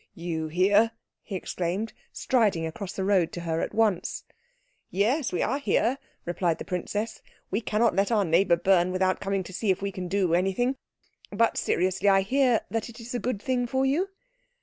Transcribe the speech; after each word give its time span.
"You 0.15 0.47
here!" 0.47 0.93
he 1.21 1.35
exclaimed, 1.35 1.93
striding 2.11 2.65
across 2.65 2.91
the 2.93 3.03
road 3.03 3.31
to 3.33 3.41
her 3.41 3.61
at 3.61 3.75
once. 3.75 4.23
"Yes, 4.89 5.31
we 5.31 5.43
are 5.43 5.59
here," 5.59 5.99
replied 6.25 6.57
the 6.57 6.65
princess. 6.65 7.21
"We 7.51 7.61
cannot 7.61 7.95
let 7.95 8.11
our 8.11 8.25
neighbour 8.25 8.55
burn 8.55 8.91
without 8.91 9.19
coming 9.19 9.43
to 9.43 9.53
see 9.53 9.69
if 9.69 9.83
we 9.83 9.91
can 9.91 10.07
do 10.07 10.33
anything. 10.33 10.77
But 11.29 11.55
seriously, 11.55 12.09
I 12.09 12.21
hear 12.21 12.61
that 12.71 12.89
it 12.89 12.99
is 12.99 13.13
a 13.13 13.19
good 13.19 13.39
thing 13.43 13.67
for 13.67 13.85
you." 13.85 14.09